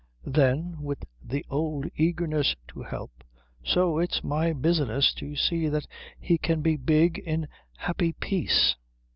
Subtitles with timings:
[0.25, 3.23] Then, with the old eagerness to help,
[3.63, 5.85] "So it's my business to see that
[6.19, 8.75] he can be big in happy peace."